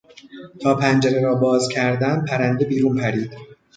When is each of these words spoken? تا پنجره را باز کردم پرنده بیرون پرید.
تا 0.61 0.75
پنجره 0.75 1.21
را 1.21 1.35
باز 1.35 1.67
کردم 1.69 2.25
پرنده 2.25 2.65
بیرون 2.65 2.97
پرید. 2.97 3.31